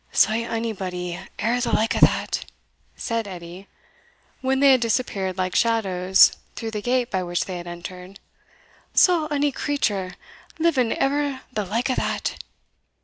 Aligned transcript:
"Saw 0.11 0.31
onybody 0.31 1.19
e'er 1.39 1.61
the 1.61 1.71
like 1.71 1.95
o' 1.95 1.99
that!" 1.99 2.45
said 2.95 3.27
Edie, 3.27 3.67
when 4.41 4.59
they 4.59 4.71
had 4.71 4.81
disappeared 4.81 5.37
like 5.37 5.55
shadows 5.55 6.31
through 6.55 6.71
the 6.71 6.81
gate 6.81 7.11
by 7.11 7.21
which 7.21 7.45
they 7.45 7.57
had 7.57 7.67
entered 7.67 8.19
"saw 8.95 9.27
ony 9.29 9.51
creature 9.51 10.15
living 10.57 10.91
e'er 10.91 11.41
the 11.53 11.65
like 11.65 11.91
o' 11.91 11.93
that! 11.93 12.41